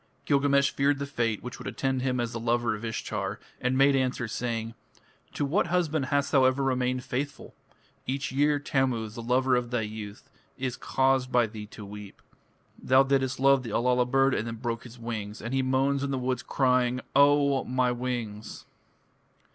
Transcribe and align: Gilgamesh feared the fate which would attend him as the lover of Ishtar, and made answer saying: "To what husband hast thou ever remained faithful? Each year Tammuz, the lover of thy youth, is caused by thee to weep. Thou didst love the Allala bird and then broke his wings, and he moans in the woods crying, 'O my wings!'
Gilgamesh 0.25 0.71
feared 0.71 0.97
the 0.97 1.05
fate 1.05 1.43
which 1.43 1.59
would 1.59 1.67
attend 1.67 2.01
him 2.01 2.19
as 2.19 2.31
the 2.31 2.39
lover 2.39 2.73
of 2.73 2.83
Ishtar, 2.83 3.39
and 3.59 3.77
made 3.77 3.95
answer 3.95 4.27
saying: 4.27 4.73
"To 5.35 5.45
what 5.45 5.67
husband 5.67 6.07
hast 6.07 6.31
thou 6.31 6.43
ever 6.45 6.63
remained 6.63 7.03
faithful? 7.03 7.53
Each 8.07 8.31
year 8.31 8.57
Tammuz, 8.57 9.13
the 9.13 9.21
lover 9.21 9.55
of 9.55 9.69
thy 9.69 9.81
youth, 9.81 10.27
is 10.57 10.75
caused 10.75 11.31
by 11.31 11.45
thee 11.45 11.67
to 11.67 11.85
weep. 11.85 12.23
Thou 12.81 13.03
didst 13.03 13.39
love 13.39 13.61
the 13.61 13.69
Allala 13.69 14.07
bird 14.09 14.33
and 14.33 14.47
then 14.47 14.55
broke 14.55 14.85
his 14.85 14.97
wings, 14.97 15.39
and 15.39 15.53
he 15.53 15.61
moans 15.61 16.01
in 16.01 16.09
the 16.09 16.17
woods 16.17 16.41
crying, 16.41 17.01
'O 17.15 17.63
my 17.65 17.91
wings!' 17.91 18.65